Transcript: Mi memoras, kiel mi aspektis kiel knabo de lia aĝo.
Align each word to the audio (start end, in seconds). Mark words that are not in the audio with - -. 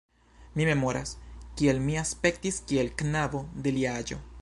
Mi 0.59 0.65
memoras, 0.69 1.11
kiel 1.61 1.83
mi 1.91 1.99
aspektis 2.05 2.61
kiel 2.73 2.93
knabo 3.03 3.47
de 3.67 3.77
lia 3.81 3.97
aĝo. 4.03 4.25